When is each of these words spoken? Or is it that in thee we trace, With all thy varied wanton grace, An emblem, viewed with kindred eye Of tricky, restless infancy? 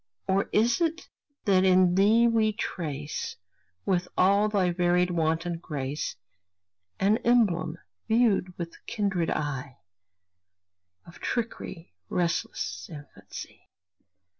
Or 0.27 0.49
is 0.51 0.81
it 0.81 1.07
that 1.45 1.63
in 1.63 1.93
thee 1.93 2.25
we 2.27 2.53
trace, 2.53 3.35
With 3.85 4.07
all 4.17 4.49
thy 4.49 4.71
varied 4.71 5.11
wanton 5.11 5.59
grace, 5.59 6.15
An 6.99 7.17
emblem, 7.19 7.77
viewed 8.07 8.57
with 8.57 8.83
kindred 8.87 9.29
eye 9.29 9.77
Of 11.05 11.19
tricky, 11.19 11.93
restless 12.09 12.89
infancy? 12.91 13.67